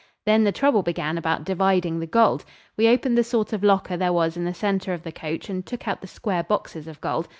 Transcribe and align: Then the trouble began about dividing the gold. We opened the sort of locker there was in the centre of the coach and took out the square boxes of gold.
Then 0.25 0.43
the 0.43 0.51
trouble 0.51 0.81
began 0.81 1.15
about 1.15 1.43
dividing 1.43 1.99
the 1.99 2.07
gold. 2.07 2.43
We 2.75 2.87
opened 2.87 3.19
the 3.19 3.23
sort 3.23 3.53
of 3.53 3.63
locker 3.63 3.95
there 3.97 4.11
was 4.11 4.35
in 4.35 4.45
the 4.45 4.51
centre 4.55 4.93
of 4.93 5.03
the 5.03 5.11
coach 5.11 5.47
and 5.47 5.63
took 5.63 5.87
out 5.87 6.01
the 6.01 6.07
square 6.07 6.41
boxes 6.41 6.87
of 6.87 6.99
gold. 7.01 7.29